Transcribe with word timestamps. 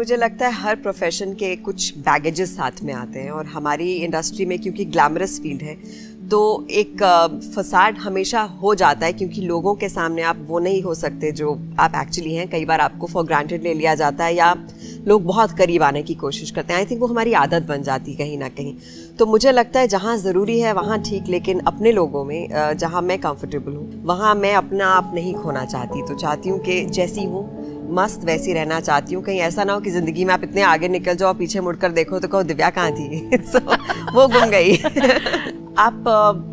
मुझे 0.00 0.16
लगता 0.16 0.46
है 0.48 0.52
हर 0.54 0.76
प्रोफेशन 0.76 1.32
के 1.34 1.54
कुछ 1.56 1.98
बैगेजेस 1.98 2.54
साथ 2.56 2.82
में 2.84 2.92
आते 2.94 3.20
हैं 3.20 3.30
और 3.30 3.46
हमारी 3.46 3.92
इंडस्ट्री 3.94 4.44
में 4.46 4.58
क्योंकि 4.58 4.84
ग्लैमरस 4.84 5.38
फ़ील्ड 5.42 5.62
है 5.62 5.74
तो 6.30 6.40
एक 6.70 7.02
फसाड 7.54 7.98
हमेशा 7.98 8.40
हो 8.62 8.74
जाता 8.74 9.06
है 9.06 9.12
क्योंकि 9.12 9.42
लोगों 9.42 9.74
के 9.74 9.88
सामने 9.88 10.22
आप 10.22 10.38
वो 10.48 10.58
नहीं 10.58 10.82
हो 10.82 10.94
सकते 10.94 11.32
जो 11.32 11.52
आप 11.80 11.94
एक्चुअली 11.96 12.34
हैं। 12.34 12.48
कई 12.50 12.64
बार 12.64 12.80
आपको 12.80 13.06
फॉर 13.06 13.24
ग्रांटेड 13.24 13.62
ले 13.62 13.74
लिया 13.74 13.94
जाता 13.94 14.24
है 14.24 14.34
या 14.34 14.54
लोग 15.06 15.24
बहुत 15.24 15.56
करीब 15.58 15.82
आने 15.82 16.02
की 16.02 16.14
कोशिश 16.14 16.50
करते 16.50 16.72
हैं। 16.72 16.80
आई 16.80 16.86
थिंक 16.86 17.00
वो 17.00 17.06
हमारी 17.06 17.32
आदत 17.34 17.66
बन 17.68 17.82
जाती 17.82 18.12
है 18.12 18.18
कहीं 18.18 18.38
ना 18.38 18.48
कहीं। 18.50 18.74
तो 19.18 19.26
मुझे 19.26 19.52
लगता 19.52 19.80
है 19.80 19.88
जहाँ 19.88 20.16
ज़रूरी 20.18 20.58
है 20.60 20.72
वहाँ 20.72 21.00
ठीक, 21.02 21.28
लेकिन 21.28 21.60
अपने 21.66 21.92
लोगों 21.92 22.24
में 22.24 22.48
जहाँ 22.74 23.02
मैं 23.02 23.18
कंफर्टेबल 23.20 23.72
हूँ, 23.72 24.04
वहाँ 24.04 24.34
मैं 24.34 24.54
अपना 24.54 24.86
आप 24.88 25.12
नहीं 25.14 25.34
खोना 25.34 25.64
चाहती। 25.66 26.02
तो 26.02 26.14
चाहती 26.16 26.48
हूँ 26.48 26.58
कि 26.60 26.84
जैसी 26.86 27.24
हूँ 27.24 27.59
मस्त 27.90 28.24
वैसी 28.24 28.52
रहना 28.52 28.80
चाहती 28.80 29.14
हूँ। 29.14 29.22
कहीं 29.24 29.38
ऐसा 29.40 29.64
ना 29.64 29.72
हो 29.72 29.80
कि 29.80 29.90
ज़िंदगी 29.90 30.24
में 30.24 30.32
आप 30.34 30.44
इतने 30.44 30.62
आगे 30.62 30.88
निकल 30.88 31.14
जाओ 31.14 31.34
पीछे 31.34 31.60
मुड़कर 31.60 31.92
देखो 31.92 32.18
तो 32.18 32.28
कहो 32.28 32.42
दिव्या 32.42 32.70
कहाँ 32.70 32.92
थी? 32.92 33.30
So, 33.52 33.62
वो 34.14 34.26
गुम 34.28 34.50
गई। 34.50 34.76
आप 35.78 36.04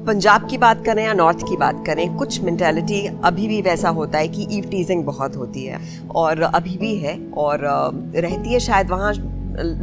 पंजाब 0.07 0.47
की 0.49 0.57
बात 0.57 0.85
करें 0.85 1.03
या 1.05 1.13
नॉर्थ 1.13 1.39
की 1.39 1.57
बात 1.57 1.83
करें 1.85 2.15
कुछ 2.15 2.39
मेंटेलिटी 2.41 3.05
अभी 3.23 3.47
भी 3.47 3.61
वैसा 3.61 3.89
होता 3.89 4.17
है 4.17 4.27
कि 4.27 4.47
ईव 4.51 4.69
टीजिंग 4.71 5.03
बहुत 5.03 5.35
होती 5.35 5.65
है। 5.65 5.79
और 6.15 6.41
अभी 6.41 6.77
भी 6.77 6.95
है 6.95 7.17
और 7.37 7.61
रहती 8.15 8.53
है 8.53 8.59
शायद 8.59 8.89
वहाँ 8.89 9.13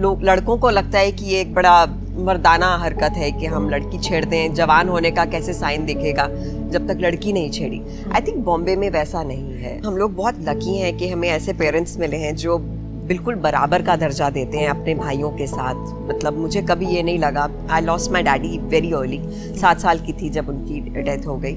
लोग 0.01 0.23
लड़कों 0.25 0.57
को 0.59 0.71
लगता 0.71 0.99
है 0.99 1.13
कि 1.13 1.25
ये 1.25 1.41
एक 1.41 1.55
बड़ा 1.55 1.85
मर्दाना 2.17 2.67
हरकत 2.77 3.17
है 3.17 3.31
कि 3.33 3.47
हम 3.47 3.69
लड़की 3.71 3.99
छेड़ 3.99 4.25
दें, 4.25 4.55
जवान 4.55 4.89
होने 4.89 5.11
का 5.11 5.25
कैसे 5.25 5.53
साइन 5.53 5.85
दिखेगा, 5.87 6.27
जब 6.71 6.87
तक 6.89 7.01
लड़की 7.01 7.33
नहीं 7.33 7.51
छेड़ी। 7.51 7.81
आई 8.13 8.21
थिंक 8.21 8.45
बॉम्बे 8.45 8.77
में 8.77 8.89
वैसा 8.91 9.23
नहीं 9.23 9.55
है। 9.55 9.79
हम 9.81 9.97
लोग 9.97 10.15
बहुत 10.15 10.39
लकी 10.41 10.77
हैं 10.77 10.97
कि 10.97 11.09
हमें 11.09 11.29
ऐसे 11.29 11.53
पेरेंट्स 11.53 11.99
मिले 11.99 12.17
हैं 12.17 12.35
जो 12.37 12.59
बिल्कुल 13.05 13.35
बराबर 13.35 13.83
का 13.83 13.95
दर्जा 13.97 14.29
देते 14.31 14.59
हैं 14.59 14.69
अपने 14.69 14.95
भाइयों 14.95 15.31
के 15.31 15.47
साथ। 15.47 16.09
मतलब 16.09 16.37
मुझे 16.39 16.63
कभी 16.63 16.87
ये 16.87 17.03
नहीं 17.03 17.19
लगा। 17.19 17.49
I 17.71 17.81
lost 17.81 18.11
my 18.13 18.23
daddy 18.23 18.59
very 18.59 18.93
early 18.93 19.21
सात 19.61 19.81
साल 19.81 19.99
की 19.99 20.13
थी 20.13 20.29
जब 20.29 20.49
उनकी 20.49 20.81
डेथ 21.03 21.27
हो 21.27 21.37
गई। 21.37 21.57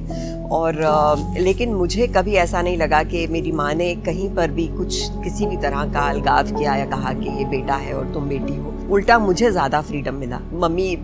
और 0.51 0.75
लेकिन 1.39 1.73
मुझे 1.73 2.07
कभी 2.07 2.33
ऐसा 2.35 2.61
नहीं 2.61 2.77
लगा 2.77 3.01
कि 3.03 3.25
मेरी 3.27 3.51
माँ 3.51 3.73
ने 3.73 3.93
कहीं 3.95 4.29
पर 4.35 4.51
भी 4.51 4.67
कुछ, 4.67 5.09
किसी 5.23 5.45
भी 5.45 5.57
तरह 5.57 5.83
का 5.93 6.09
अलगाव 6.09 6.51
किया 6.51 6.75
या 6.75 6.85
कहा 6.85 7.13
कि 7.13 7.37
ये 7.37 7.45
बेटा 7.45 7.75
है 7.75 7.93
और 7.93 8.13
तुम 8.13 8.27
बेटी 8.29 8.55
हो। 8.55 8.73
उल्टा 8.91 9.17
मुझे 9.19 9.51
ज़्यादा 9.51 9.81
फ्रीडम 9.81 10.15
मिला। 10.15 10.39
मम्मी 10.53 10.95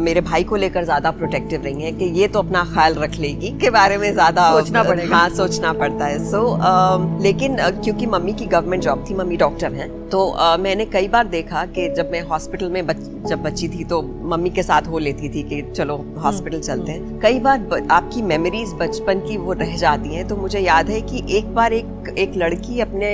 मेरे 0.00 0.20
भाई 0.20 0.44
को 0.44 0.56
लेकर 0.56 0.84
ज़्यादा 0.84 1.10
प्रोटेक्टिव 1.10 1.62
रही 1.64 1.82
है 1.82 1.92
कि 1.92 2.04
ये 2.20 2.28
तो 2.28 2.38
अपना 2.38 2.64
ख्याल 2.72 2.94
रख 2.94 3.14
लेगी 3.16 3.50
के 3.60 3.70
बारे 3.70 3.96
में 3.98 4.12
ज़्यादा 4.12 4.50
सोचना 4.52 4.82
पड़ेगा। 4.82 5.16
हाँ 5.16 5.28
सोचना 5.30 5.72
पड़ता 5.72 6.04
है। 6.04 6.18
सो 6.30 6.38
so, 6.38 6.60
uh, 6.60 7.22
लेकिन 7.22 7.56
uh, 7.58 7.72
क्योंकि 7.84 8.06
मम्मी 8.06 8.32
की 8.32 8.46
गवर्नमेंट 8.46 8.82
जॉब 8.82 9.04
थी 9.10 9.14
मम्मी 9.14 9.36
डॉक्टर 9.36 9.72
हैं 9.72 9.88
तो 10.12 10.26
आ, 10.28 10.56
मैंने 10.56 10.84
कई 10.84 11.06
बार 11.08 11.26
देखा 11.26 11.64
कि 11.66 11.88
जब 11.88 12.10
मैं 12.12 12.20
हॉस्पिटल 12.22 12.70
में 12.70 12.86
बच, 12.86 12.96
जब 13.28 13.42
बच्ची 13.42 13.68
थी 13.68 13.84
तो 13.84 14.00
मम्मी 14.02 14.50
के 14.50 14.62
साथ 14.62 14.88
हो 14.88 14.98
लेती 14.98 15.28
थी 15.28 15.42
कि 15.42 15.60
चलो 15.70 15.96
हॉस्पिटल 16.18 16.56
हम्म, 16.56 16.66
चलते 16.66 16.92
हैं। 16.92 17.00
हम्म। 17.00 17.20
कई 17.20 17.38
बार 17.38 17.58
ब, 17.58 17.86
आपकी 17.90 18.22
मेमोरीज 18.22 18.72
बचपन 18.80 19.20
की 19.20 19.36
वो 19.36 19.52
रह 19.52 19.76
जाती 19.76 20.14
हैं 20.14 20.26
तो 20.28 20.36
मुझे 20.36 20.58
याद 20.58 20.90
है 20.90 21.00
कि 21.00 21.22
एक 21.38 21.54
बार 21.54 21.72
एक 21.72 22.14
एक 22.18 22.32
लड़की 22.36 22.80
अपने 22.80 23.10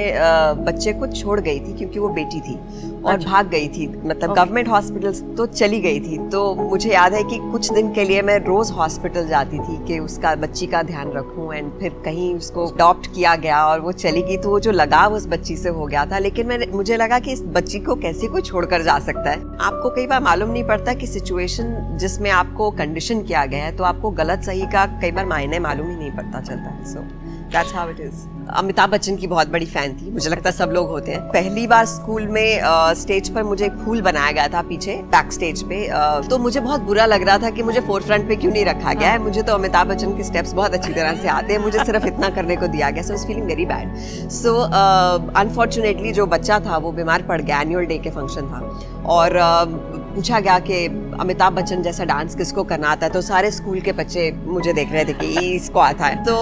बच्चे 0.67 0.93
को 0.93 1.07
छोड़ 1.07 1.39
गई 1.41 1.61
थी 1.61 1.77
क्योंकि 1.79 1.99
वो 1.99 2.09
बेटी 2.09 2.41
थी 2.41 2.55
और 2.99 3.13
अच्छा। 3.15 3.31
भाग 3.31 3.49
गई 3.49 3.69
थी। 3.69 3.87
मतलब 3.87 4.35
गवर्नमेंट 4.35 4.69
हॉस्पिटल 4.69 5.13
तो 5.37 5.47
चली 5.47 5.81
गई 5.81 6.01
थी। 6.01 6.19
तो 6.29 6.55
मुझे 6.55 6.91
याद 6.91 7.15
है 7.15 7.23
कि 7.25 7.39
कुछ 7.53 7.73
दिन 7.73 7.93
के 7.95 8.05
लिए 8.05 8.23
मैं 8.23 8.39
रोज 8.45 8.71
हॉस्पिटल 8.71 9.29
जाती 9.29 9.59
थी 9.59 9.77
कि 9.87 9.99
उसका 9.99 10.35
बच्ची 10.37 10.67
का 10.67 10.83
ध्यान 10.83 11.13
रखूँ 11.13 11.53
एंड 11.55 11.71
फिर 11.81 12.03
कहीं 12.05 12.35
उसको 12.35 12.67
अडॉप्ट 12.67 13.07
किया 13.15 13.35
गया 13.37 13.65
और 13.67 13.81
वो 13.81 13.93
चली 13.95 14.23
गई। 14.23 14.37
तो 14.37 14.51
वो 14.51 14.61
जो 14.61 14.73
लगाव 14.73 15.15
उस 15.15 15.27
बच्ची 15.29 15.57
से 15.57 15.69
हो 15.69 15.87
गया 15.87 16.07
था 16.07 16.19
लेकिन 16.19 16.47
मैंने 16.47 16.67
मुझे 16.89 16.97
लगा 16.97 17.19
कि 17.19 17.33
इस 17.33 17.42
बच्ची 17.47 17.78
को 17.78 17.94
कैसे 17.94 18.27
कोई 18.27 18.42
छोड़कर 18.42 18.83
जा 18.83 18.98
सकता 18.98 19.31
है। 19.31 19.41
आपको 19.61 19.89
कई 19.91 20.06
बार 20.06 20.20
मालूम 20.22 20.50
नहीं 20.50 20.62
पड़ता 20.64 20.92
कि 20.95 21.06
सिचुएशन 21.06 21.97
जिसमें 22.00 22.30
आपको 22.30 22.70
कंडीशन 22.70 23.23
किया 23.23 23.45
गया 23.46 23.64
है 23.64 23.77
तो 23.77 23.85
आपको 23.85 24.11
गलत 24.11 24.42
सही 24.42 24.67
का 24.73 24.85
कई 25.01 25.11
बार 25.11 25.27
मायने 25.27 25.58
मालूम 25.58 25.90
ही 25.90 25.96
नहीं 25.96 26.11
पड़ता 26.11 26.40
चलता। 26.40 26.70
है 26.70 26.85
so 26.85 27.01
that's 27.53 27.75
how 27.75 27.91
it 27.91 28.01
is 28.01 28.27
Amitabh 28.57 28.91
Bachchan 28.91 29.17
की 29.17 29.27
बहुत 29.27 29.48
बड़ी 29.51 29.67
फ़ैन 29.67 29.92
थी। 29.97 30.11
मुझे 30.11 30.31
लगता 30.31 30.48
है 30.48 30.57
सब 30.57 30.70
लोग 30.75 30.89
होते 30.89 31.13
हैं। 31.13 31.20
पहली 31.31 31.67
बार 31.67 31.85
स्कूल 31.86 32.27
में 32.29 32.61
स्टेज 32.97 33.29
पर 33.35 33.42
मुझे 33.42 33.64
एक 33.67 33.73
फूल 33.85 34.01
बनाया 34.03 34.33
गया 34.33 34.47
था 34.48 34.63
पीछे 34.69 34.95
बैक 35.13 35.33
स्टेज 35.33 35.63
पे 35.69 35.81
तो 36.29 36.39
मुझे 36.39 36.61
बहुत 36.61 36.81
बुरा 36.83 37.07
लग 37.07 37.27
रहा 37.27 37.39
था 37.39 37.51
कि 37.51 37.63
मुझे 37.63 37.81
फोर 37.81 38.03
फ्रंट 38.03 38.29
पे 38.29 38.37
क्यों 38.37 38.53
नहीं 38.53 38.64
रखा 38.64 38.92
गया 38.95 39.11
है। 39.11 39.19
मुझे 39.19 39.42
तो 39.42 39.55
अमिताभ 39.55 39.89
बच्चन 39.89 40.17
के 40.17 40.25
स्टेप्स 40.25 40.53
बहुत 40.53 40.75
अच्छी 40.75 40.92
तरह 40.92 41.14
से 41.14 41.29
आते 41.29 41.53
हैं। 41.53 41.61
मुझे 41.61 41.85
सिर्फ़ 41.85 42.07
इतना 42.07 42.29
करने 42.31 42.57
को 42.57 42.67
दिया 42.69 42.91
गया। 42.91 43.03
So 43.03 43.14
is 43.14 43.27
feeling 43.27 43.47
very 43.47 43.67
bad 43.67 44.29
so 44.33 44.55
unfortunately 45.37 46.13
जो 46.13 46.27
बच्चा 46.29 46.61
था 46.61 46.77
वो 46.79 46.92
बीमार 46.92 47.23
पड़ 47.23 47.41
गया 47.41 47.61
एनुअल 47.61 47.87
डे 47.87 47.98
के 47.98 48.11
फ़ंक्शन 48.11 48.48
था। 48.48 48.61
और 49.08 49.39
पूछा 50.18 50.39
गया 50.40 50.58
कि 50.61 50.86
अमिताभ 51.20 51.52
बच्चन 51.55 51.83
जैसा 51.83 52.05
डांस 52.05 52.34
किसको 52.34 52.62
करना 52.64 52.89
आता 52.89 53.06
है 53.06 53.12
तो 53.12 53.20
सारे 53.23 53.51
स्कूल 53.51 53.80
के 53.80 53.92
बच्चे 53.92 54.30
मुझे 54.46 54.73
देख 54.73 54.92
रहे 54.92 55.05
थे 55.05 55.12
कि 55.12 55.29
इसको 55.48 55.79
आता 55.80 56.05
है। 56.05 56.24
तो 56.24 56.34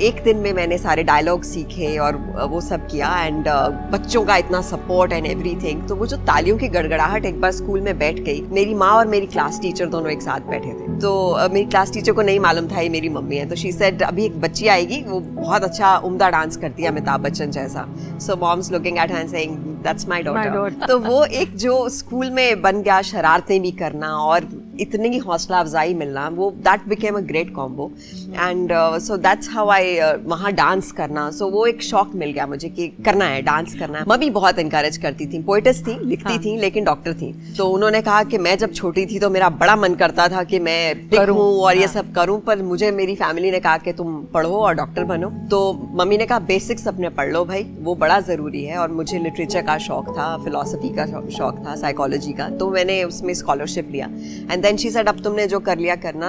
एक 0.00 0.22
दिन 0.24 0.36
में 0.36 0.52
मैंने 0.52 0.78
सारे 0.78 1.02
डायलॉग 1.02 1.42
सीखे 1.44 1.96
और 1.98 2.16
वो 2.50 2.60
सब 2.60 2.86
किया 2.88 3.08
एंड 3.18 3.48
बच्चों 3.92 4.24
का 4.24 4.36
इतना 4.36 4.60
सपोर्ट 4.62 5.12
एंड 5.12 5.26
एवरीथिंग 5.26 5.82
तो 5.88 5.96
वो 5.96 6.06
जो 6.06 6.16
तालियों 6.26 6.56
की 6.58 6.68
गड़गड़ाहट 6.68 7.24
एक 7.24 7.40
बार 7.40 7.52
स्कूल 7.52 7.80
में 7.80 7.98
बैठ 7.98 8.20
गई, 8.20 8.40
मेरी 8.50 8.74
माँ 8.74 8.92
और 8.92 9.06
मेरी 9.08 9.26
क्लास 9.26 9.60
टीचर 9.62 9.86
दोनों 9.88 10.10
एक 10.12 10.22
साथ 10.22 10.48
बैठे 10.50 10.70
थे। 10.70 10.98
तो 11.00 11.12
मेरी 11.52 11.64
क्लास 11.66 11.92
टीचर 11.92 12.12
को 12.12 12.22
नहीं 12.22 12.40
मालूम 12.40 12.68
था 12.68 12.80
ये 12.80 12.88
मेरी 12.90 13.08
मम्मी 13.10 13.36
है 13.36 13.48
तो 13.48 13.56
शी 13.56 13.72
सेड 13.72 14.02
अभी 14.04 14.24
एक 14.24 14.40
बच्ची 14.40 14.68
आएगी, 14.68 15.02
वो 15.02 15.20
बहुत 15.20 15.64
अच्छा 15.64 15.96
उम्दा 16.04 16.30
डांस 16.30 16.56
करती 16.56 16.82
है 16.82 16.88
अमिताभ 16.88 17.20
बच्चन 17.22 17.50
जैसा। 17.50 17.86
So 18.20 18.36
mom's 18.36 18.72
looking 18.72 18.98
at 18.98 19.12
hand 19.12 19.30
saying 19.30 19.56
that's 19.84 20.08
my 20.08 20.22
daughter 20.22 20.86
तो 20.86 20.98
वो 21.00 21.24
एक 21.40 21.56
जो 21.56 21.88
स्कूल 21.90 22.30
में 22.30 22.62
बन 22.62 22.82
गया 22.82 23.00
शरारतें 23.02 23.60
भी 23.62 23.70
करना 23.80 24.08
और 24.18 24.48
इतनी 24.80 25.08
ही 25.08 25.18
हौसला 25.18 25.58
अफजाई 25.60 25.94
मिलना 25.94 26.28
वो 26.34 26.50
that 26.64 26.88
became 26.88 27.16
a 27.16 27.20
great 27.24 27.54
combo 27.54 27.90
and 28.30 28.72
so 29.00 29.16
that's 29.18 29.50
how 29.50 29.68
I 29.70 29.98
वहाँ 30.24 30.52
डांस 30.52 30.90
करना. 30.92 31.30
सो 31.30 31.44
so, 31.44 31.52
वो 31.52 31.66
एक 31.66 31.82
शौक 31.82 32.14
मिल 32.14 32.30
गया 32.30 32.46
मुझे 32.46 32.68
कि 32.68 32.88
करना 33.04 33.24
है 33.24 33.42
डांस 33.42 33.74
करना 33.78 33.98
है. 33.98 34.04
मम्मी 34.08 34.30
बहुत 34.30 34.58
इंकरेज 34.58 34.96
करती 34.96 35.26
थी. 35.26 35.42
पोइटस 35.44 35.82
थी 35.86 35.98
लिखती 36.04 36.32
हाँ. 36.32 36.38
थी 36.38 36.56
लेकिन 36.58 36.84
डॉक्टर 36.84 37.14
थी. 37.14 37.32
तो 37.58 37.68
उन्होंने 37.70 38.00
कहा 38.02 38.22
कि 38.24 38.38
मैं 38.38 38.56
जब 38.58 38.72
छोटी 38.74 39.06
थी 39.06 39.18
तो 39.18 39.30
मेरा 39.30 39.48
बड़ा 39.62 39.76
मन 39.76 39.94
करता 39.94 40.28
था 40.28 40.42
कि 40.44 40.58
मैं 40.60 41.08
करूँ. 41.08 41.36
और 41.36 41.64
हाँ. 41.64 41.80
ये 41.80 41.88
सब 41.88 42.12
करूँ 42.14 42.40
पर 42.40 42.62
मुझे 42.62 42.90
मेरी 42.90 43.14
फैमिली 43.16 43.50
ने 43.50 43.60
कहा 43.60 43.76
कि 43.78 43.92
तुम 43.92 44.22
पढ़ो 44.34 44.56
और 44.56 44.74
डॉक्टर 44.74 45.04
बनो. 45.04 45.30
तो 45.50 45.60
मम्मी 45.94 46.18
ने 46.18 46.26
कहा 46.26 46.38
बेसिक्स 46.44 46.88
अपने 46.88 47.08
पढ़ 47.12 47.32
लो 47.32 47.44
भाई 47.44 47.66
वो 47.80 47.94
बड़ा 47.94 48.20
ज़रूरी 48.22 48.64
है. 48.64 48.76
और 48.78 48.92
मुझे 48.92 49.18
लिटरेचर 49.18 49.62
का 49.62 49.78
शौक 49.78 50.08
था 50.18 50.36
फिलोसफी 50.44 50.94
का 50.96 51.06
शौक 51.30 51.64
था 51.66 51.76
साइकोलॉजी 51.76 52.32
का. 52.32 52.48
तो 52.50 52.70
मैंने 52.70 53.02
उसमें 53.04 53.34
स्कॉलरशिप 53.34 53.90
लिया. 53.92 54.06
एंड 54.50 54.62
देन 54.64 54.76
शी 54.76 54.90
सेड 54.90 55.08
अब 55.08 55.18
तुमने 55.24 55.46
जो 55.46 55.58
कर 55.60 55.78
लिया 55.78 55.94
करना 56.02 56.28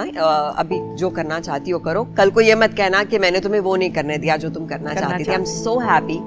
अभी 0.58 0.78
जो 0.96 1.10
करना 1.10 1.38
चाहती 1.40 1.70
हो 1.70 1.78
करो। 1.80 2.02
कल 2.16 2.30
को 2.30 2.40
ये 2.40 2.54
मत 2.54 2.74
कहना 2.76 3.02
कि 3.04 3.18
मैंने 3.18 3.40
तुम्हें 3.40 3.60
वो 3.60 3.76
नहीं 3.76 3.90
करने 3.92 4.18
दिया 4.18 4.36
जो 4.36 4.50
तुम 4.50 4.66
करना, 4.66 4.92
करना 4.94 5.08
चाहती 5.08 5.24
थी। 5.24 5.30
आई 5.30 5.36
एम 5.36 5.44
सो 5.46 5.78
हैप्पी 5.80 6.18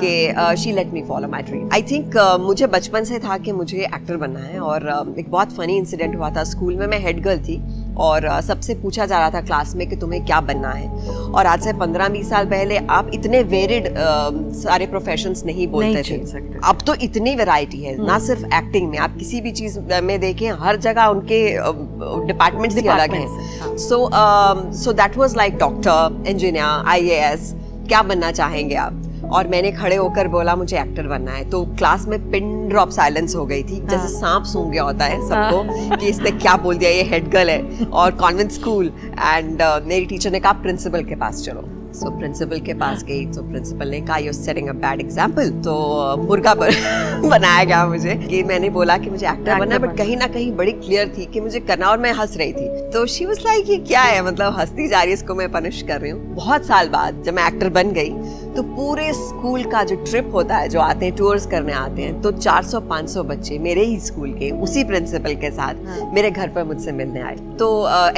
कि 0.00 0.60
she 0.62 0.72
let 0.72 0.92
me 0.92 1.02
follow 1.08 1.28
my 1.28 1.42
dream 1.42 1.68
I 1.72 1.82
think 1.90 2.16
मुझे 2.40 2.66
बचपन 2.68 3.04
से 3.04 3.18
था 3.18 3.38
कि 3.38 3.52
मुझे 3.52 3.78
एक्टर 3.78 4.16
बनना 4.16 4.40
है 4.40 4.58
और 4.60 4.88
uh, 4.92 5.18
एक 5.18 5.30
बहुत 5.30 5.52
फनी 5.56 5.76
इंसिडेंट 5.76 6.16
हुआ 6.16 6.30
था। 6.36 6.44
स्कूल 6.44 6.76
में 6.76 6.86
मैं 6.86 6.98
हेड 7.00 7.22
गर्ल 7.22 7.40
थी। 7.40 7.56
और 8.00 8.28
सबसे 8.42 8.74
पूछा 8.74 9.06
जा 9.06 9.18
रहा 9.18 9.30
था 9.30 9.40
क्लास 9.40 9.74
में 9.76 9.88
कि 9.88 9.96
तुम्हें 9.96 10.24
क्या 10.24 10.40
बनना 10.40 10.70
है। 10.70 10.88
और 11.28 11.46
आज 11.46 11.60
से 11.60 11.72
पंद्रह 11.72 12.08
बीस 12.08 12.28
साल 12.30 12.46
पहले 12.46 12.76
आप 12.90 13.10
इतने 13.14 13.42
वेरिड 13.44 13.88
सारे 14.56 14.86
प्रोफेशन 14.86 15.34
नहीं 15.46 15.66
बोलते 15.68 15.92
नहीं 15.92 16.18
थे। 16.24 16.58
अब 16.64 16.78
तो 16.86 16.94
इतनी 17.02 17.34
वेराइटी 17.36 17.82
है 17.82 17.96
ना 17.96 18.02
हम्म। 18.04 18.24
सिर्फ़ 18.26 18.44
एक्टिंग 18.54 18.88
में 18.90 18.98
आप 18.98 19.16
किसी 19.18 19.40
भी 19.40 19.52
चीज़ 19.52 19.78
में 20.02 20.18
देखें 20.20 20.50
हर 20.60 20.76
जगह 20.78 21.06
उनके 21.06 21.42
डिपार्टमेंट्स 22.26 22.76
भी 22.76 22.86
अलग 22.88 23.14
हैं। 23.14 23.76
So 23.78 24.08
so 24.76 24.92
that 24.92 25.16
was 25.16 25.36
like 25.36 25.58
doctor 25.58 26.24
engineer 26.28 26.88
IAS 26.88 27.52
क्या 27.88 28.02
बनना 28.02 28.30
चाहेंगे 28.32 28.74
आप? 28.76 29.04
और 29.32 29.48
मैंने 29.48 29.72
खड़े 29.72 29.96
होकर 29.96 30.28
बोला 30.28 30.56
मुझे 30.56 30.78
एक्टर 30.80 31.06
बनना 31.08 31.32
है। 31.32 31.48
तो 31.50 31.64
क्लास 31.78 32.06
में 32.08 32.18
पिन 32.30 32.68
ड्रॉप 32.68 32.90
साइलेंस 32.90 33.34
हो 33.36 33.46
गई 33.46 33.62
थी। 33.62 33.80
जैसे 33.80 33.96
हाँ। 33.96 34.08
सांप 34.10 34.44
सूंघ 34.44 34.70
गया 34.72 34.82
होता 34.82 35.04
है 35.04 35.20
सबको 35.28 35.62
हाँ। 35.62 35.96
कि 35.96 36.08
इसने 36.08 36.30
क्या 36.30 36.56
बोल 36.56 36.78
दिया 36.78 36.90
ये 36.90 37.02
हेड 37.10 37.30
गर्ल 37.30 37.50
है। 37.50 37.86
और 37.86 38.14
कॉन्वेंट 38.16 38.50
स्कूल 38.50 38.92
एंड 39.18 39.62
मेरी 39.86 40.06
टीचर 40.06 40.30
ने 40.30 40.40
कहा 40.40 40.52
प्रिंसिपल 40.62 41.04
के 41.04 41.16
पास 41.16 41.44
चलो। 41.44 41.68
सो 41.88 42.06
so, 42.06 42.16
प्रिंसिपल 42.18 42.58
के 42.60 42.72
पास 42.74 43.02
गई। 43.04 43.24
तो 43.26 43.42
प्रिंसिपल 43.42 43.88
ने 43.88 44.00
कहा 44.00 44.16
you 44.18 44.32
setting 44.32 44.68
a 44.68 44.72
bad 44.72 45.00
example 45.00 45.50
तो 45.64 45.74
मुर्गा 46.22 46.54
बनाया 46.54 47.62
गया 47.64 47.86
मुझे 47.86 48.14
कि 48.28 48.42
मैंने 48.42 48.68
बोला 48.70 48.96
कि 48.98 49.10
मुझे 49.10 49.26
एक्टर 49.26 49.58
बनना 49.58 49.74
है 49.74 49.80
बट 49.80 49.96
कहीं 49.98 50.16
ना 50.16 50.26
कहीं 50.26 50.52
बड़ी 50.56 50.72
क्लियर 50.72 51.12
थी 51.18 51.24
कि 51.32 51.40
मुझे 51.40 51.60
करना 51.60 51.88
और 51.90 51.98
मैं 51.98 52.12
हंस 52.12 52.36
रही 52.36 52.52
थी। 52.52 52.90
तो 52.90 53.04
शी 53.06 53.26
वाज 53.26 53.38
लाइक 53.44 53.70
ये 53.70 53.76
क्या 53.78 54.02
है? 54.02 54.22
मतलब 54.26 54.58
हंसती 54.58 54.88
जा 54.88 55.00
रही 55.00 55.10
है 55.10 55.14
इसको 55.14 55.34
मैं 55.34 55.50
पनिश 55.52 55.82
कर 55.88 56.00
रही 56.00 56.10
हूँ। 56.10 56.20
बहुत 56.34 56.66
साल 56.66 56.88
बाद 56.88 57.22
जब 57.26 57.34
मैं 57.34 57.46
एक्टर 57.46 57.68
बन 57.70 57.92
गई 57.92 58.10
तो 58.58 58.62
पूरे 58.62 59.12
स्कूल 59.12 59.64
का 59.64 59.82
जो 59.84 59.96
ट्रिप 59.96 60.30
होता 60.34 60.56
है 60.56 60.68
जो 60.68 60.80
आते 60.80 61.06
हैं 61.06 61.14
टूर्स 61.16 61.46
करने 61.46 61.72
आते 61.72 62.02
हैं 62.02 62.20
तो 62.22 62.30
400-500 62.32 63.22
बच्चे 63.26 63.58
मेरे 63.58 63.84
ही 63.84 63.98
स्कूल 64.00 64.32
के 64.32 64.50
उसी 64.62 64.82
प्रिंसिपल 64.84 65.34
के 65.34 65.50
साथ 65.50 65.84
हाँ। 65.86 66.10
मेरे 66.14 66.30
घर 66.30 66.48
पर 66.48 66.64
मुझसे 66.64 66.92
मिलने 66.92 67.20
आए। 67.20 67.36
तो 67.58 67.68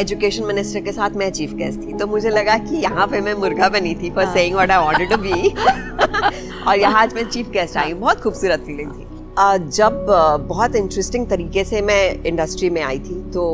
एजुकेशन 0.01 0.43
uh, 0.43 0.47
मिनिस्टर 0.49 0.81
के 0.81 0.93
साथ 0.93 1.11
मैं 1.11 1.31
चीफ 1.31 1.53
गेस्ट 1.55 1.81
थी 1.81 1.93
तो 1.93 2.07
मुझे 2.07 2.31
लगा 2.31 2.57
कि 2.59 2.77
यहाँ 2.77 3.07
पे 3.07 3.21
मैं 3.21 3.35
मुर्गा 3.35 3.69
बनी 3.69 3.95
थी 3.95 4.11
for 4.11 4.27
saying 4.27 4.55
what 4.55 4.71
I 4.71 4.85
wanted 4.85 5.11
to 5.11 5.17
be 5.17 5.49
और 6.69 6.79
यहाँ 6.79 7.03
आज 7.03 7.15
मैं 7.15 7.29
चीफ 7.29 7.51
गेस्ट 7.51 7.77
आई 7.77 7.93
बहुत 7.95 8.21
खूबसूरत 8.21 8.61
फीलिंग 8.67 8.91
थी। 8.91 9.07
जब 9.77 10.07
बहुत 10.49 10.77
इंटरेस्टिंग 10.77 11.29
तरीके 11.29 11.65
से 11.65 11.83
मैं 11.83 12.03
इंडस्ट्री 12.25 12.71
में 12.71 12.83
आई 12.83 12.99
थी 13.01 13.21
तो 13.31 13.45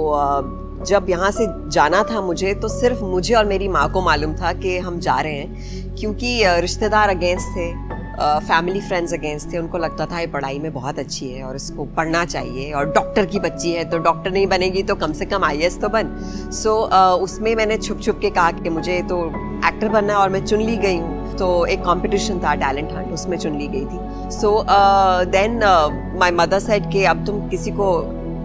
जब 0.83 1.07
यहाँ 1.11 1.31
से 1.31 1.47
जाना 1.71 2.03
था 2.03 2.21
मुझे 2.21 2.55
तो 2.55 2.69
सिर्फ़ 2.69 3.03
मुझे 3.05 3.35
और 3.35 3.45
मेरी 3.45 3.69
माँ 3.69 3.89
को 3.93 4.03
मालूम 4.03 4.35
था 4.35 4.53
कि 4.53 4.79
हम 4.79 4.99
जा 5.01 5.21
रहे 5.21 5.33
हैं 5.33 5.95
क्योंकि 5.97 6.41
रिश्तेदार 6.61 7.09
अगेंस्ट 7.09 7.57
थे 7.57 7.75
फैमिली 8.19 8.81
फ्रेंड्स 8.81 9.13
अगेंस्ट 9.15 9.53
थे 9.53 9.59
उनको 9.59 9.79
लगता 9.79 10.07
था 10.07 10.21
ये 10.21 10.27
पढ़ाई 10.27 10.59
में 10.59 10.73
बहुत 10.73 10.99
अच्छी 10.99 11.29
है 11.29 11.43
और 11.45 11.57
इसको 11.57 11.85
पढ़ना 11.97 12.25
चाहिए 12.25 12.73
और 12.73 12.87
डॉक्टर 12.93 13.27
की 13.27 13.39
बच्ची 13.41 13.73
है 13.73 13.85
तो 13.91 13.99
डॉक्टर 13.99 14.31
नहीं 14.31 14.47
बनेगी 14.47 14.83
तो 14.83 14.95
कम 14.95 15.13
से 15.13 15.27
कम 15.27 15.45
आई 15.45 15.69
तो 15.71 15.89
बन। 15.89 16.15
सो 16.53 16.71
so, 16.71 16.93
uh, 16.93 17.23
उसमें 17.25 17.55
मैंने 17.57 17.77
छुप 17.79 18.01
छुप 18.01 18.19
के 18.21 18.31
कहा 18.31 18.51
कि 18.53 18.71
मुझे 18.71 19.01
तो 19.03 19.25
एक्टर 19.69 19.89
बनना 19.89 20.13
है 20.13 20.19
और 20.19 20.31
मैं 20.31 20.45
चुन 20.47 20.61
ली 20.61 20.77
गई 20.77 20.97
हूँ। 20.97 21.37
तो 21.37 21.67
एक 21.67 21.81
कंपटीशन 21.81 22.39
था 22.39 22.55
टैलेंट 22.55 22.93
हंट 22.93 23.13
उसमें 23.13 23.37
चुन 23.39 23.59
ली 23.59 23.67
गई 23.69 23.85
थी। 23.85 24.31
So 24.31 24.65
then 25.31 25.61
my 26.21 26.31
mother 26.33 26.59
said 26.59 26.91
कि 26.93 27.05
अब 27.05 27.25
तुम 27.27 27.49
किसी 27.49 27.71
को 27.71 27.97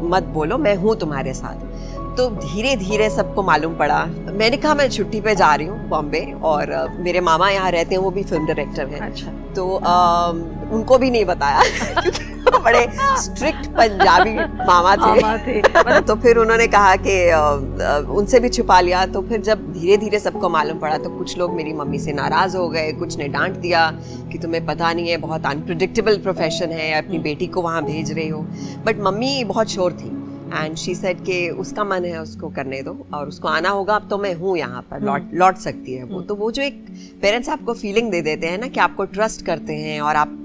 मत 0.09 0.23
बोलो 0.33 0.57
मैं 0.57 0.75
हूँ 0.75 0.95
तुम्हारे 0.99 1.33
साथ। 1.33 1.69
तो 2.17 2.29
धीरे 2.29 2.75
धीरे 2.75 3.09
सबको 3.09 3.43
मालूम 3.43 3.75
पड़ा। 3.75 4.05
मैंने 4.05 4.57
कहा 4.57 4.73
मैं 4.75 4.89
छुट्टी 4.89 5.21
पे 5.21 5.35
जा 5.35 5.53
रही 5.55 5.67
हूँ 5.67 5.87
बॉम्बे 5.89 6.19
और 6.43 6.97
मेरे 6.99 7.21
मामा 7.21 7.49
यहाँ 7.49 7.71
रहते 7.71 7.95
हैं 7.95 8.01
वो 8.01 8.11
भी 8.11 8.23
फ़िल्म 8.23 8.45
डायरेक्टर 8.45 8.87
हैं। 8.87 8.99
अच्छा। 8.99 9.31
तो 9.55 9.75
आ, 9.77 10.27
उनको 10.75 10.97
भी 10.97 11.09
नहीं 11.11 11.25
बताया। 11.25 11.61
क्योंकि 12.01 12.59
बड़े 12.63 12.85
स्ट्रिक्ट 13.17 13.67
पंजाबी 13.67 14.33
मामा 14.35 14.95
थे, 14.95 15.21
मामा 15.21 15.37
थे। 15.37 16.01
तो 16.07 16.15
फिर 16.15 16.37
उन्होंने 16.37 16.67
कहा 16.67 16.95
कि 17.07 18.13
उनसे 18.13 18.39
भी 18.39 18.49
छुपा 18.49 18.79
लिया। 18.79 19.05
तो 19.05 19.21
फिर 19.21 19.41
जब 19.41 19.71
धीरे 19.73 19.97
धीरे 19.97 20.19
सबको 20.19 20.49
मालूम 20.49 20.79
पड़ा 20.79 20.97
तो 20.97 21.09
कुछ 21.09 21.37
लोग 21.37 21.53
मेरी 21.53 21.73
मम्मी 21.73 21.99
से 21.99 22.13
नाराज़ 22.13 22.57
हो 22.57 22.69
गए। 22.69 22.91
कुछ 22.91 23.17
ने 23.17 23.27
डांट 23.27 23.57
दिया 23.57 23.89
कि 24.31 24.37
तुम्हें 24.37 24.65
पता 24.65 24.93
नहीं 24.93 25.09
है 25.09 25.17
बहुत 25.17 25.45
अनप्रडिक्टेबल 25.45 26.17
प्रोफेशन 26.17 26.71
है 26.71 26.91
अपनी 27.01 27.19
बेटी 27.19 27.47
को 27.47 27.61
वहाँ 27.61 27.83
भेज 27.85 28.11
रही 28.11 28.27
हो। 28.27 28.41
बट 28.85 28.99
मम्मी 29.01 29.43
बहुत 29.43 29.69
शोर 29.69 29.93
थी। 29.93 30.17
एंड 30.53 30.75
शी 30.75 30.95
सेड 30.95 31.23
कि 31.25 31.37
उसका 31.59 31.83
मन 31.85 32.05
है 32.05 32.21
उसको 32.21 32.49
करने 32.51 32.81
दो 32.81 32.97
और 33.13 33.27
उसको 33.27 33.47
आना 33.47 33.69
होगा 33.69 33.95
अब 33.95 34.07
तो 34.09 34.17
मैं 34.17 34.33
हूँ 34.35 34.57
यहाँ 34.57 34.81
पर 34.81 35.01
लौट 35.01 35.21
हम्म। 35.21 35.37
लौट 35.37 35.57
सकती 35.59 35.93
है 35.93 36.03
वो 36.03 36.15
हम्म। 36.15 36.27
तो 36.27 36.35
वो 36.35 36.51
जो 36.51 36.61
एक 36.61 36.85
पेरेंट्स 37.21 37.49
आपको 37.49 37.73
फीलिंग 37.75 38.11
दे 38.11 38.21
देते 38.21 38.47
हैं 38.47 38.57
ना 38.57 38.67
कि 38.67 38.79
आपको 38.81 39.05
ट्रस्ट 39.07 39.45
करते 39.45 39.75
हैं 39.77 39.99
और 40.01 40.15
आप 40.17 40.37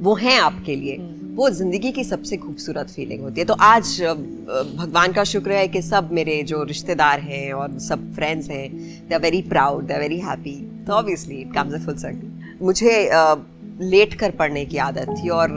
वो 0.00 0.14
हैं 0.16 0.38
आपके 0.40 0.76
लिए 0.76 0.96
हम्म। 0.96 1.34
वो 1.34 1.48
ज़िंदगी 1.52 1.90
की 1.92 2.04
सबसे 2.04 2.36
खूबसूरत 2.36 2.90
फीलिंग 2.90 3.20
होती 3.22 3.40
है 3.40 3.46
तो 3.46 3.54
आज 3.64 4.00
भगवान 4.02 5.12
का 5.12 5.24
शुक्र 5.26 5.52
है 5.52 5.68
कि 5.68 5.82
सब 5.82 6.10
मेरे 6.12 6.42
जो 6.44 6.62
रिश्तेदार 6.64 7.20
हैं 7.22 7.52
और 7.54 7.78
सब 7.80 8.12
फ्रेंड्स 8.14 8.50
हैं 8.50 8.68
they 9.08 9.14
are 9.14 9.20
very 9.20 9.42
proud 9.48 9.86
they 9.86 9.94
are 9.94 10.00
very 10.00 10.18
happy 10.20 10.56
तो 10.86 10.92
obviously 10.94 11.36
it 11.36 11.54
comes 11.54 11.74
a 11.74 11.84
full 11.84 11.96
circle 11.96 12.56
मुझे 12.62 12.92
लेट 13.80 14.14
कर 14.14 14.30
पढ़ने 14.30 14.64
की 14.64 14.78
आदत 14.78 15.14
थी 15.18 15.28
और 15.28 15.50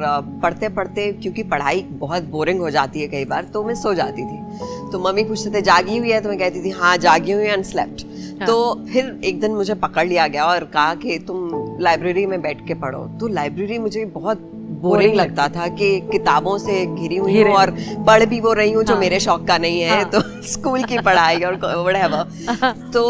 पढ़ते 0.43 0.69
पढ़ते 0.69 1.11
क्योंकि 1.13 1.43
पढ़ाई 1.43 1.81
बहुत 1.99 2.23
बोरिंग 2.23 2.59
हो 2.59 2.69
जाती 2.69 3.01
है 3.01 3.07
कई 3.07 3.25
बार 3.25 3.43
तो 3.43 3.63
मैं 3.63 3.75
सो 3.75 3.93
जाती 3.93 4.23
थी 4.23 4.89
तो 4.91 4.99
मम्मी 4.99 5.23
पूछते 5.23 5.49
थे 5.49 5.61
जागी 5.61 5.97
हुई 5.97 6.11
है 6.11 6.21
तो 6.21 6.29
मैं 6.29 6.37
कहती 6.39 6.63
थी 6.63 6.69
हाँ 6.71 6.95
जागी 6.97 7.31
हुई 7.31 7.43
है 7.43 7.53
अनस्लेप्ट 7.53 8.05
हाँ। 8.39 8.47
तो 8.47 8.85
फिर 8.87 9.19
एक 9.23 9.39
दिन 9.41 9.51
मुझे 9.51 9.73
पकड़ 9.75 10.07
लिया 10.07 10.27
गया 10.27 10.45
और 10.45 10.63
कहा 10.63 10.95
कि 10.95 11.17
तुम 11.19 11.77
लाइब्रेरी 11.81 12.25
में 12.25 12.41
बैठ 12.41 12.65
के 12.67 12.73
पढ़ो 12.73 13.05
तो 13.19 13.27
लाइब्रेरी 13.27 13.77
मुझे 13.79 14.05
बहुत 14.05 14.51
बोरिंग 14.81 15.13
लगता 15.15 15.47
था 15.49 15.67
कि 15.67 15.99
किताबों 16.11 16.57
से 16.57 16.85
घिरी 16.85 17.17
हुई 17.17 17.41
हूँ 17.41 17.53
और 17.53 17.71
पढ़ 18.07 18.25
भी 18.25 18.39
वो 18.39 18.53
रही 18.53 18.71
हूँ 18.71 18.83
जो 18.83 18.93
हाँ। 18.93 19.01
मेरे 19.01 19.19
शौक 19.19 19.47
का 19.47 19.57
नहीं 19.57 19.81
है 19.81 19.89
हाँ। 19.89 20.09
तो 20.09 20.21
स्कूल 20.47 20.83
की 20.83 20.97
पढ़ाई 20.99 21.39
और 21.39 21.55
तो 22.93 23.03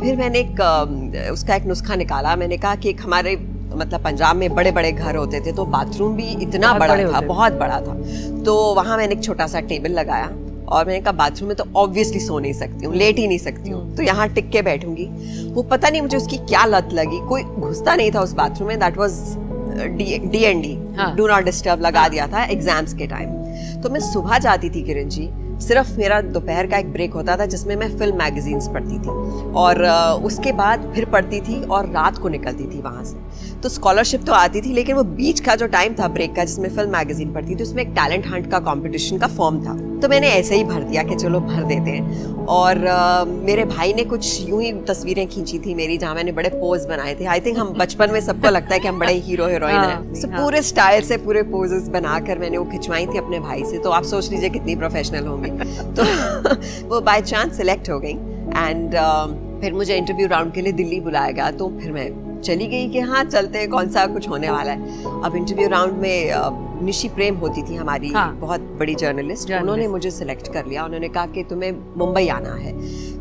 फिर 0.00 0.16
मैंने 0.16 0.40
एक 0.40 1.30
उसका 1.32 1.54
एक 1.54 1.64
नुस्खा 1.64 1.94
निकाला 1.94 2.36
मैंने 2.36 2.58
कहा 2.58 2.74
कि 2.74 2.90
एक 2.90 3.00
हमारे 3.00 3.36
मतलब 3.72 4.04
पंजाब 4.04 4.36
में 4.36 4.54
बड़े 4.54 4.72
बड़े 4.72 4.92
घर 4.92 5.16
होते 5.16 5.40
थे 5.40 5.52
तो 5.52 5.64
बाथरूम 5.68 6.16
भी 6.16 6.28
इतना 6.42 6.72
बड़ा 6.78 6.96
था 7.04 7.20
बहुत 7.22 7.52
बड़ा 7.58 7.80
था। 7.80 7.94
तो 8.44 8.54
वहाँ 8.74 8.96
मैंने 8.96 9.14
एक 9.14 9.22
छोटा 9.24 9.46
सा 9.46 9.60
टेबल 9.68 9.92
लगाया 9.92 10.26
और 10.68 10.86
मैंने 10.86 11.00
कहा 11.00 11.12
बाथरूम 11.12 11.48
में 11.48 11.56
तो 11.56 11.64
ऑब्वियसली 11.76 12.20
सो 12.20 12.38
नहीं 12.38 12.52
सकती 12.52 12.86
हूँ 12.86 12.94
लेट 12.94 13.18
ही 13.18 13.26
नहीं 13.26 13.38
सकती 13.38 13.70
हूँ। 13.70 13.80
हम्म। 13.80 13.96
तो 13.96 14.02
यहाँ 14.02 14.28
टिक 14.28 14.50
के 14.50 14.62
बैठूँगी। 14.62 15.06
वो 15.52 15.62
पता 15.62 15.88
नहीं 15.88 16.02
मुझे 16.02 16.16
उसकी 16.16 16.36
क्या 16.38 16.64
लत 16.64 16.88
लगी 16.92 17.20
कोई 17.28 17.42
घुसता 17.42 17.94
नहीं 17.94 18.10
था 18.12 18.20
उस 18.20 18.32
बाथरूम 18.34 18.68
में 18.68 18.78
that 18.78 18.98
was 18.98 19.20
D 19.96 20.42
N 20.44 20.60
D 20.60 20.74
do 21.16 21.26
not 21.26 21.44
disturb 21.44 21.80
लगा 21.80 22.00
हाँ। 22.00 22.10
दिया 22.10 22.26
था 22.26 22.44
एग्ज़ाम्स 22.46 22.94
के 22.94 23.06
टाइम 23.06 23.80
तो 23.82 23.90
मैं 23.90 24.00
सुबह 24.02 24.38
जाती 24.38 24.70
थी 24.70 24.82
किरण 24.82 25.08
जी 25.08 25.28
सिर्फ़ 25.62 25.96
मेरा 25.98 26.20
दोपहर 26.20 26.66
का 26.66 26.78
एक 26.78 26.92
ब्रेक 26.92 27.12
होता 27.14 27.36
था 27.36 27.46
जिसमें 27.46 27.74
मैं 27.76 27.88
फ़िल्म 27.98 28.16
मैगजीन्स 28.18 28.68
पढ़ती 28.68 28.98
थी। 28.98 29.20
और 29.54 29.82
उसके 30.24 30.52
बाद 30.52 30.90
फिर 30.94 31.04
पढ़ती 31.04 31.40
थी 31.40 31.62
और 31.66 31.86
रात 31.88 32.18
को 32.18 32.28
निकलती 32.28 32.64
थी 32.66 32.80
वहाँ 32.80 33.04
से। 33.04 33.60
तो 33.62 33.68
स्कॉलरशिप 33.68 34.24
तो 34.24 34.32
आती 34.32 34.60
थी 34.60 34.72
लेकिन 34.72 34.96
वो 34.96 35.02
बीच 35.12 35.40
का 35.40 35.54
जो 35.56 35.66
टाइम 35.68 35.94
था 35.94 36.08
ब्रेक 36.08 36.34
का 36.36 36.44
जिसमें 36.44 36.68
फ़िल्म 36.68 36.90
मैगजीन 36.92 37.32
पढ़ती 37.32 37.54
थी 37.54 37.62
उसमें 37.62 37.82
एक 37.82 37.88
टैलेंट 37.90 38.26
हंट 38.26 38.50
का 38.50 38.58
कॉम्पिटिशन 38.60 39.18
का 39.18 39.26
फॉर्म 39.28 39.64
था। 39.66 39.74
तो 40.00 40.08
मैंने 40.08 40.28
ऐसे 40.28 40.56
ही 40.56 40.64
भर 40.64 40.82
दिया 40.82 41.02
कि 41.02 41.14
चलो 41.14 41.40
भर 41.40 41.64
देते 41.64 41.90
हैं। 41.90 42.30
और 42.52 42.78
मेरे 43.44 43.64
भाई 43.64 43.92
ने 43.92 44.04
कुछ 44.04 44.48
यूँ 44.48 44.62
ही 44.62 44.72
तस्वीरें 44.88 45.26
खींची 45.28 45.58
थी 45.58 45.74
मेरी 45.74 45.98
जहाँ 45.98 46.14
मैंने 46.14 46.32
बड़े 46.32 46.48
पोज 46.50 46.84
बनाए 46.86 47.14
थे। 47.14 47.24
आई 47.24 47.40
थिंक 47.40 47.58
हम 47.58 47.68
बचपन 47.78 48.12
में 48.12 48.20
सबको 48.20 48.50
लगता 48.50 48.74
है 48.74 48.80
कि 48.80 48.88
हम 48.88 48.98
बड़े 48.98 49.12
हीरो 49.16 49.46
हीरोइन 49.48 49.74
हैं। 49.74 49.80
हाँ, 49.84 50.12
so, 50.12 50.30
हाँ। 50.30 50.40
पूरे 50.40 50.62
स्टाइल 50.62 51.02
से 51.02 51.16
पूरे 51.18 51.42
पोजेस 51.52 51.88
बनाकर 51.88 52.38
मैंने 52.38 52.58
वो 52.58 52.64
खिंचवाई 52.64 53.06
थी 53.06 53.18
अपने 53.18 53.40
भाई 53.40 53.64
से। 53.64 53.78
तो 53.78 53.90
आप 53.90 54.04
सोच 54.04 54.30
लीजिए 54.30 54.50
कितनी 54.50 54.76
प्रोफेशनल 54.76 55.26
होंगी। 55.26 55.50
तो 55.96 56.04
वो 56.88 57.00
बाय 57.00 57.20
चांस 57.20 57.56
सिलेक्ट 57.56 57.90
हो 57.90 57.98
गई 57.98 58.12
एंड 58.56 58.94
uh, 58.94 59.60
फिर 59.60 59.72
मुझे 59.72 59.96
इंटरव्यू 59.96 60.28
राउंड 60.28 60.52
के 60.52 60.60
लिए 60.60 60.72
दिल्ली 60.72 61.00
बुलाया 61.00 61.30
गया 61.30 61.50
तो 61.50 61.68
फिर 61.82 61.92
मैं 61.92 62.40
चली 62.40 62.66
गई 62.66 62.88
कि 62.88 63.00
हाँ 63.00 63.24
चलते 63.24 63.58
हैं 63.58 63.68
कौन 63.70 63.88
सा 63.88 64.06
कुछ 64.06 64.28
होने 64.28 64.50
वाला 64.50 64.72
है। 64.72 65.04
अब 65.22 65.36
इंटरव्यू 65.36 65.68
राउंड 65.68 65.92
में 65.92 66.30
निशी 66.82 67.08
प्रेम 67.10 67.36
होती 67.36 67.62
थी 67.62 67.76
हमारी 67.76 68.08
हाँ। 68.08 68.30
बहुत 68.36 68.60
बड़ी 68.80 68.94
जर्नलिस्ट 68.94 69.50
उन्होंने 69.52 69.88
मुझे 69.88 70.10
सिलेक्ट 70.10 70.52
कर 70.52 70.66
लिया। 70.66 70.84
उन्होंने 70.84 71.08
कहा 71.08 71.26
कि 71.26 71.44
तुम्हें 71.44 71.72
मुंबई 71.98 72.28
आना 72.30 72.54
है। 72.56 72.72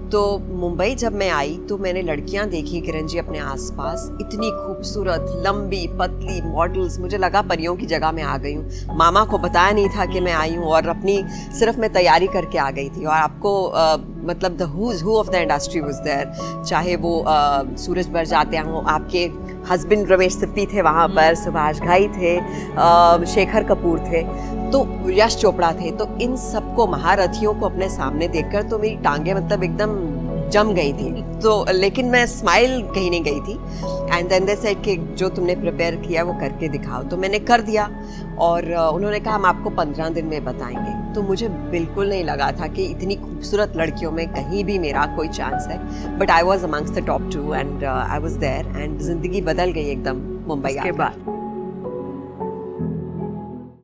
तो 0.10 0.22
मुंबई 0.52 0.96
जब 0.96 1.13
मैं 1.13 1.30
आई 1.31 1.56
तो 1.69 1.78
मैंने 1.78 2.02
लड़कियाँ 2.02 2.48
देखी 2.50 2.80
किरण 2.81 3.06
जी 3.08 3.18
अपने 3.18 3.40
आसपास। 3.40 4.10
इतनी 4.22 4.50
खूबसूरत 4.52 5.25
लंबी 5.46 5.86
पतली 6.00 6.42
मॉडल्स 6.48 7.00
मुझे 7.00 7.18
लगा 7.18 7.42
परियों 7.42 7.75
की 7.75 7.86
जगह 7.86 8.12
मैं 8.12 8.24
आ 8.24 8.38
गई 8.38 8.54
हूँ। 8.54 8.98
मामा 8.98 9.24
को 9.25 9.38
बताया 9.38 9.72
नहीं 9.72 9.90
था 9.90 10.06
कि 10.06 10.19
मैं 10.19 10.34
आई 10.34 10.56
हूँ 10.56 10.66
और 10.68 10.88
अपनी 10.90 11.24
सिर्फ़ 11.60 11.80
मैं 11.80 11.92
तैयारी 11.94 12.28
करके 12.28 12.58
आ 12.58 12.69
गई 12.72 12.90
थी। 12.90 13.06
और 13.06 13.13
आपको 13.13 13.68
आ, 13.68 13.96
मतलब 14.24 14.58
the 14.58 14.62
who's 14.74 15.04
who 15.04 15.16
of 15.18 15.30
the 15.30 15.36
industry 15.36 15.81
was 15.81 16.02
there 16.02 16.63
चाहे 16.63 16.96
वो 16.98 17.19
आ, 17.19 17.63
सूरज 17.78 18.10
भर 18.10 18.25
जाते 18.25 18.58
हों 18.60 18.84
आपके 18.94 19.28
हस्बैंड 19.69 20.12
रमेश 20.12 20.34
सिप्पी 20.34 20.66
थे 20.66 20.81
वहाँ 20.81 21.08
पर 21.08 21.24
हम्म। 21.24 21.44
सुभाष 21.44 21.80
घाई 21.80 22.08
थे 22.10 22.38
आ, 22.38 23.24
शेखर 23.25 23.63
कपूर 23.63 24.00
थे 24.01 24.24
तो 24.72 24.86
यश 25.12 25.36
चोपड़ा 25.38 25.72
थे 25.74 25.91
तो 25.91 26.08
इन 26.22 26.36
सबको 26.38 26.88
महारथियों 26.88 27.53
को 27.53 27.65
अपने 27.65 27.89
सामने 27.89 28.27
देखकर 28.27 28.63
तो 28.63 28.80
मेरी 28.80 28.96
टांगे 29.03 29.34
मतलब 29.34 29.63
एकदम 29.63 29.96
जम 30.51 30.74
गई 30.74 30.93
थी। 30.93 31.12
तो 31.39 31.65
लेकिन 31.72 32.05
मैं 32.05 32.25
स्माइल 32.27 32.81
कहीं 32.86 33.10
नहीं 33.10 33.24
गई 33.24 33.39
थी। 33.39 33.53
एंड 34.12 34.29
देन 34.29 34.46
दे 34.46 34.55
सेड 34.55 34.81
कि 34.84 34.96
जो 35.17 35.29
तुमने 35.29 35.55
प्रिपेयर 35.55 35.96
किया 35.98 36.24
वो 36.24 36.34
करके 36.34 36.67
दिखाओ। 36.70 37.03
तो 37.03 37.17
मैंने 37.17 37.39
कर 37.41 37.62
दिया। 37.62 37.89
और 38.39 38.72
उन्होंने 38.74 39.20
कहा 39.20 39.36
हम 39.36 39.46
आपको 39.46 39.70
पंद्रह 39.70 40.10
दिन 40.10 40.25
में 40.25 40.43
बताएँगे। 40.46 41.13
तो 41.15 41.22
मुझे 41.22 41.48
बिल्कुल 41.48 42.10
नहीं 42.10 42.24
लगा 42.24 42.51
था 42.51 42.67
कि 42.67 42.86
इतनी 42.86 43.15
खूबसूरत 43.15 43.74
लड़कियों 43.77 44.12
में 44.12 44.27
कहीं 44.27 44.63
भी 44.65 44.77
मेरा 44.79 45.05
कोई 45.15 45.27
चांस 45.29 45.67
है। 45.67 46.17
But 46.20 46.31
I 46.31 46.43
was 46.43 46.63
amongst 46.65 46.91
the 46.91 47.05
top 47.08 47.29
two 47.34 47.53
and 47.53 47.84
I 47.84 48.20
was 48.20 48.38
there 48.39 48.74
and 48.77 49.00
ज़िंदगी 49.00 49.41
बदल 49.41 49.72
गई 49.72 49.89
एकदम 49.89 50.22
मुंबई 50.48 50.74
के 50.74 50.91
बाद। 50.91 51.30